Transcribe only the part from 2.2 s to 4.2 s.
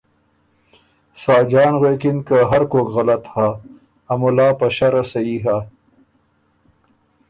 که ”هرکوک غلط هۀ، ا